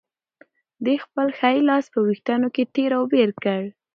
ده 0.83 0.93
خپل 1.05 1.27
ښی 1.39 1.57
لاس 1.69 1.85
په 1.93 1.99
وېښتانو 2.07 2.47
کې 2.55 2.63
تېر 2.75 2.91
او 2.97 3.03
بېر 3.13 3.29
کړ. 3.43 3.61